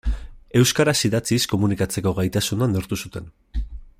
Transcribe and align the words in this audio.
Euskaraz 0.61 0.95
idatziz 1.09 1.39
komunikatzeko 1.53 2.15
gaitasuna 2.21 2.71
neurtu 2.75 3.03
zuten. 3.05 3.33